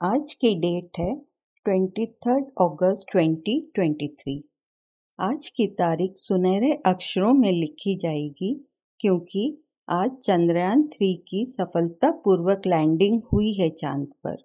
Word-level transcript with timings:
आज 0.00 0.34
की 0.34 0.54
डेट 0.54 0.98
है 0.98 1.14
twenty 1.64 2.06
third 2.06 2.44
August 2.60 3.06
twenty 3.12 3.54
twenty 3.74 4.08
three. 4.08 4.44
आज 5.18 5.48
की 5.48 5.66
तारीख 5.66 6.14
सुनहरे 6.16 6.72
अक्षरों 6.86 7.32
में 7.32 7.50
लिखी 7.52 7.94
जाएगी 7.96 8.52
क्योंकि 9.00 9.62
आज 9.88 10.10
चंद्रयान 10.24 10.82
थ्री 10.82 11.12
की 11.28 11.44
सफलतापूर्वक 11.46 12.66
लैंडिंग 12.66 13.20
हुई 13.32 13.52
है 13.52 13.70
चाँद 13.70 14.06
पर। 14.24 14.36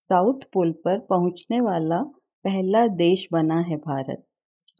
साउथ 0.00 0.44
पोल 0.52 0.72
पर 0.72 0.98
पहुँचने 0.98 1.60
वाला 1.60 2.02
पहला 2.44 2.86
देश 2.86 3.26
बना 3.32 3.60
है 3.60 3.76
भारत। 3.76 4.24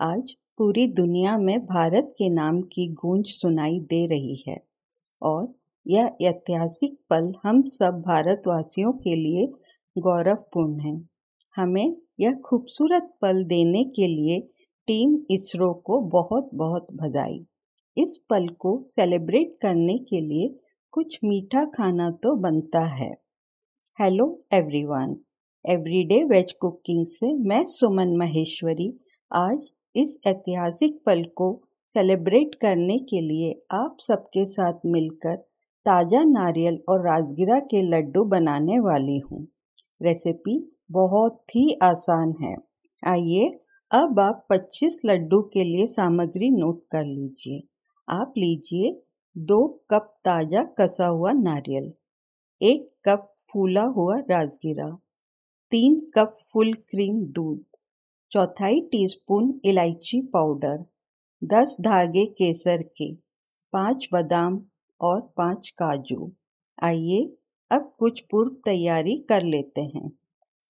आज 0.00 0.36
पूरी 0.58 0.86
दुनिया 0.86 1.36
में 1.38 1.58
भारत 1.66 2.14
के 2.18 2.28
नाम 2.28 2.62
की 2.62 2.88
गूंज 2.94 3.26
सुनाई 3.26 3.80
दे 3.80 4.06
रही 4.06 4.44
है 4.48 4.60
और 5.22 5.52
यह 5.86 6.16
ऐतिहासिक 6.22 6.98
पल 7.10 7.32
हम 7.42 7.62
सब 7.62 8.02
भारतवासियों 8.06 8.92
के 8.92 9.16
लिए 9.16 9.46
गौरवपूर्ण 9.96 10.80
है। 10.80 10.94
हमें 11.56 11.96
यह 12.20 12.34
खूबसूरत 12.44 13.10
पल 13.22 13.42
देने 13.44 13.84
के 13.96 14.06
लिए 14.06 14.40
टीम 14.88 15.18
इसरो 15.30 15.72
को 15.86 16.00
बहुत 16.10 16.50
बहुत 16.54 16.86
बधाई। 16.92 17.44
इस 17.96 18.16
पल 18.30 18.46
को 18.58 18.82
सेलिब्रेट 18.88 19.56
करने 19.62 19.98
के 20.00 20.20
लिए 20.20 20.48
कुछ 20.92 21.18
मीठा 21.24 21.64
खाना 21.74 22.10
तो 22.22 22.34
बनता 22.36 22.84
है। 22.94 23.10
Hello 24.00 24.26
everyone, 24.52 25.16
everyday 25.64 26.22
veg 26.24 26.52
cooking 26.52 27.06
से 27.06 27.32
मैं 27.48 27.64
सुमन 27.66 28.16
महेश्वरी। 28.16 28.92
आज 29.30 29.70
इस 29.96 30.18
ऐतिहासिक 30.26 30.98
पल 31.06 31.22
को 31.36 31.48
सेलिब्रेट 31.90 32.54
करने 32.54 32.98
के 33.00 33.20
लिए 33.20 33.52
आप 33.72 33.96
सबके 34.00 34.44
साथ 34.46 34.86
मिलकर 34.86 35.36
ताज़ा 35.86 36.22
नारियल 36.24 36.78
और 36.88 37.06
राजगिरा 37.06 37.58
के 37.70 37.82
लड्डू 37.82 38.24
बनाने 38.26 38.78
वाली 38.80 39.18
हूँ। 39.20 39.46
रेसिपी 40.02 40.58
बहुत 40.92 41.42
ही 41.54 41.72
आसान 41.82 42.34
है। 42.42 42.54
आइए 43.02 43.48
अब 43.90 44.20
आप 44.20 44.46
25 44.50 45.00
लड्डू 45.04 45.40
के 45.52 45.64
लिए 45.64 45.86
सामग्री 45.86 46.50
नोट 46.50 46.82
कर 46.90 47.04
लीजिए। 47.04 47.62
आप 48.08 48.34
लीजिए 48.38 48.92
दो 49.36 49.66
कप 49.90 50.14
ताज़ा 50.24 50.62
कसा 50.78 51.06
हुआ 51.06 51.32
नारियल, 51.32 51.92
एक 52.60 52.88
कप 53.04 53.28
फूला 53.42 53.82
हुआ 53.96 54.18
राजगिरा, 54.30 54.88
तीन 55.72 56.00
कप 56.14 56.36
फुल 56.42 56.72
क्रीम 56.72 57.22
दूध, 57.26 57.60
चौथाई 58.32 58.80
टीस्पून 58.92 59.52
इलायची 59.64 60.20
पाउडर, 60.32 60.84
दस 61.42 61.76
धागे 61.80 62.24
केसर 62.28 62.82
के, 62.96 63.12
पाँच 63.72 64.08
बादाम 64.12 64.60
और 65.00 65.20
पाँच 65.36 65.70
काजू। 65.78 66.30
आइए 66.78 67.20
अब 67.72 67.92
कुछ 67.98 68.20
पूर्व 68.20 68.54
तैयारी 68.64 69.16
कर 69.28 69.42
लेते 69.42 69.80
हैं। 69.80 70.08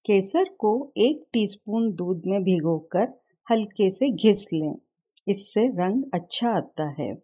केसर 0.07 0.45
को 0.59 0.93
एक 0.97 1.25
टीस्पून 1.33 1.93
दूध 1.93 2.23
में 2.27 2.43
भिगोकर 2.43 3.09
हल्के 3.51 3.91
से 3.91 4.11
घिस 4.11 4.53
लें। 4.53 4.75
इससे 5.29 5.67
रंग 5.69 6.05
अच्छा 6.15 6.51
आता 6.51 6.89
है। 7.03 7.23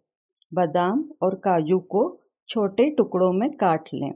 बादाम 0.53 1.09
और 1.21 1.35
काजू 1.35 1.79
को 1.79 2.19
छोटे 2.49 2.89
टुकड़ों 2.89 3.31
में 3.33 3.49
काट 3.51 3.89
लें। 3.93 4.13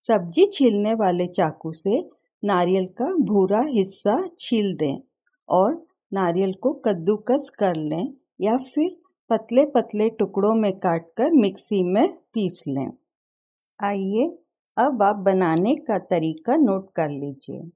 सब्ज़ी 0.00 0.46
छीलने 0.46 0.94
वाले 0.94 1.26
चाकू 1.26 1.72
से 1.72 2.10
नारियल 2.44 2.86
का 2.86 3.04
भूरा 3.04 3.60
हिस्सा 3.60 4.28
छील 4.38 4.74
दें 4.74 4.98
और 5.48 5.86
नारियल 6.12 6.52
को 6.52 6.72
कद्दूकस 6.72 7.50
कर 7.58 7.76
लें 7.76 8.14
या 8.40 8.56
फिर 8.56 8.96
पतले 9.30 9.64
पतले 9.64 10.10
टुकड़ों 10.10 10.54
में 10.54 10.72
काटकर 10.78 11.30
मिक्सी 11.30 11.82
में 11.82 12.08
पीस 12.34 12.64
लें। 12.68 12.92
आइए 13.82 14.38
अब 14.76 15.02
आप 15.02 15.16
बनाने 15.16 15.74
का 15.74 15.98
तरीका 15.98 16.56
नोट 16.56 16.92
कर 16.94 17.10
लीजिए। 17.10 17.70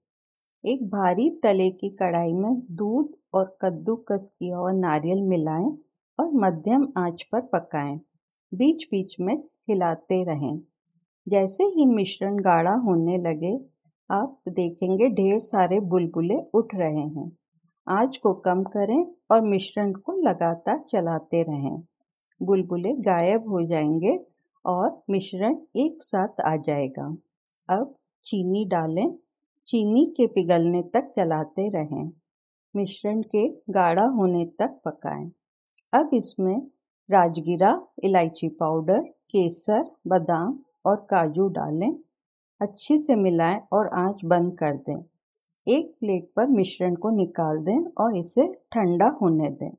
एक 0.72 0.82
भारी 0.82 1.30
तले 1.42 1.70
की 1.70 1.90
कढ़ाई 1.90 2.32
में 2.32 2.62
दूध 2.70 3.08
और 3.34 3.56
कद्दूकस 3.62 4.32
किया 4.38 4.56
हुआ 4.56 4.72
नारियल 4.72 5.22
मिलाएँ 5.22 5.78
और 6.18 6.30
मध्यम 6.34 6.88
आँच 6.96 7.22
पर 7.32 7.40
पकाएँ। 7.40 8.00
बीच 8.54 8.84
बीच 8.90 9.16
में 9.20 9.34
हिलाते 9.36 10.24
रहें। 10.24 10.60
जैसे 11.28 11.64
ही 11.64 11.86
मिश्रण 11.86 12.36
गाढ़ा 12.36 12.74
होने 12.74 13.18
लगे, 13.18 13.60
आप 14.10 14.40
देखेंगे 14.48 15.08
ढेर 15.08 15.40
सारे 15.40 15.80
बुलबुले 15.80 16.38
उठ 16.54 16.74
रहे 16.74 17.00
हैं। 17.00 17.32
आँच 17.88 18.16
को 18.16 18.32
कम 18.32 18.64
करें 18.64 19.06
और 19.30 19.40
मिश्रण 19.40 19.92
को 19.92 20.12
लगातार 20.28 20.80
चलाते 20.88 21.42
रहें। 21.42 21.82
बुलबुले 22.42 22.92
गायब 22.92 23.48
हो 23.48 23.66
जाएँगे 23.66 24.20
और 24.68 25.02
मिश्रण 25.10 25.56
एक 25.76 26.02
साथ 26.02 26.40
आ 26.40 26.56
जाएगा। 26.56 27.16
अब 27.68 27.94
चीनी 28.24 28.64
डालें। 28.64 29.18
चीनी 29.66 30.14
के 30.16 30.26
पिघलने 30.26 30.82
तक 30.82 31.10
चलाते 31.16 31.68
रहें। 31.68 32.12
मिश्रण 32.76 33.22
के 33.22 33.48
गाढ़ा 33.48 34.04
होने 34.04 34.44
तक 34.44 34.80
पकाएँ। 34.84 35.32
अब 35.92 36.10
इसमें 36.14 36.62
राजगिरा, 37.10 37.86
इलायची 38.04 38.48
पाउडर, 38.48 39.00
केसर, 39.00 39.90
बादाम 40.06 40.58
और 40.86 40.96
काजू 40.96 41.48
डालें। 41.48 41.98
अच्छे 42.60 42.98
से 42.98 43.16
मिलाएँ 43.16 43.60
और 43.72 43.88
आँच 43.88 44.24
बंद 44.24 44.58
कर 44.58 44.72
दें। 44.74 45.04
एक 45.68 45.96
प्लेट 46.00 46.30
पर 46.36 46.46
मिश्रण 46.46 46.94
को 46.94 47.10
निकाल 47.10 47.58
दें 47.58 47.84
और 47.98 48.16
इसे 48.16 48.54
ठंडा 48.54 49.08
होने 49.08 49.50
दें। 49.50 49.70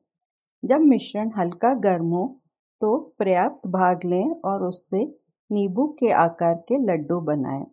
जब 0.64 0.80
मिश्रण 0.80 1.30
हल्का 1.36 1.74
गर्म 1.74 2.06
हो 2.06 2.39
तो 2.82 2.96
पर्याप्त 3.18 3.66
भाग 3.68 4.04
लें 4.04 4.30
और 4.42 4.62
उससे 4.64 5.04
नींबू 5.50 5.86
के 5.98 6.10
आकार 6.14 6.54
के 6.68 6.78
लड्डू 6.84 7.20
बनाएँ। 7.22 7.64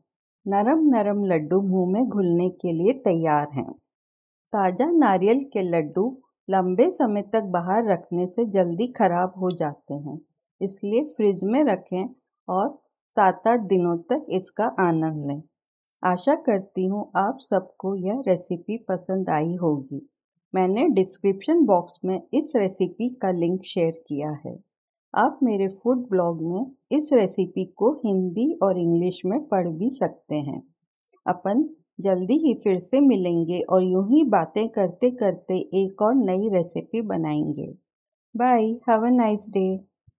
नरम 0.45 0.79
नरम 0.87 1.23
लड्डू 1.25 1.61
मुँह 1.63 1.91
में 1.91 2.05
घुलने 2.05 2.49
के 2.51 2.71
लिए 2.73 2.93
तैयार 3.01 3.47
हैं। 3.53 3.71
ताज़ा 4.51 4.85
नारियल 4.87 5.43
के 5.53 5.61
लड्डू 5.63 6.05
लंबे 6.49 6.89
समय 6.91 7.21
तक 7.33 7.43
बाहर 7.51 7.85
रखने 7.85 8.27
से 8.27 8.45
जल्दी 8.47 8.87
खराब 8.89 9.33
हो 9.37 9.51
जाते 9.53 9.93
हैं, 9.93 10.19
इसलिए 10.61 11.03
फ्रिज 11.07 11.43
में 11.43 11.63
रखें 11.65 12.05
और 12.47 12.77
सात 13.11 13.47
आठ 13.47 13.59
दिनों 13.67 13.97
तक 14.09 14.25
इसका 14.31 14.65
आनंद 14.79 15.25
लें। 15.27 15.41
आशा 16.03 16.35
करती 16.41 16.85
हूँ 16.85 17.09
आप 17.17 17.39
सबको 17.41 17.95
यह 17.97 18.21
रेसिपी 18.27 18.77
पसंद 18.89 19.29
आई 19.29 19.55
होगी। 19.55 20.01
मैंने 20.53 20.87
डिस्क्रिप्शन 20.91 21.65
बॉक्स 21.65 21.99
में 22.05 22.21
इस 22.33 22.53
रेसिपी 22.55 23.09
का 23.21 23.31
लिंक 23.33 23.63
शेयर 23.65 23.91
किया 24.07 24.29
है। 24.45 24.57
आप 25.13 25.39
मेरे 25.43 25.67
फ़ूड 25.67 25.97
ब्लॉग 26.09 26.41
में 26.43 26.65
इस 26.91 27.09
रेसिपी 27.13 27.63
को 27.75 27.91
हिंदी 28.05 28.51
और 28.63 28.77
इंग्लिश 28.79 29.21
में 29.25 29.39
पढ़ 29.47 29.67
भी 29.67 29.89
सकते 29.89 30.35
हैं। 30.35 30.61
अपन 31.25 31.63
जल्दी 32.01 32.37
ही 32.37 32.53
फिर 32.53 32.77
से 32.79 32.99
मिलेंगे 32.99 33.61
और 33.69 33.83
यूँ 33.83 34.05
ही 34.09 34.23
बातें 34.29 34.67
करते 34.69 35.11
करते 35.11 35.57
एक 35.75 36.01
और 36.01 36.15
नई 36.15 36.49
रेसिपी 36.49 37.01
बनाएँगे। 37.03 37.67
Bye 38.35 38.65
have 38.89 39.05
a 39.07 39.09
nice 39.09 39.47
day 39.49 39.67